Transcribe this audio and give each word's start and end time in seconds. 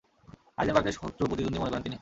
হাইজেনবার্গকে 0.57 0.91
শত্রু-প্রতিদ্বন্দ্বী 0.91 1.59
মনে 1.61 1.71
করেন 1.71 1.77
তিনি। 1.77 1.89